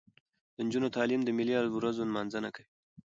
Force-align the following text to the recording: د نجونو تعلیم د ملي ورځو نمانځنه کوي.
د 0.55 0.57
نجونو 0.67 0.93
تعلیم 0.97 1.21
د 1.25 1.29
ملي 1.37 1.55
ورځو 1.75 2.07
نمانځنه 2.09 2.49
کوي. 2.55 2.69